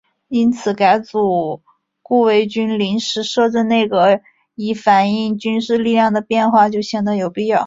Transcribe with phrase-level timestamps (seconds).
[0.29, 1.61] 因此改组
[2.01, 4.19] 顾维钧临时摄政内阁
[4.55, 7.59] 以反映军事力量的变化就显得有必要。